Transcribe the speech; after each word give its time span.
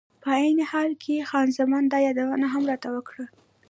په 0.23 0.29
عین 0.39 0.59
حال 0.71 0.91
کې 1.03 1.15
خان 1.29 1.47
زمان 1.57 1.83
دا 1.91 1.97
یادونه 2.07 2.47
هم 2.53 2.63
راته 2.71 2.89
وکړه. 2.91 3.25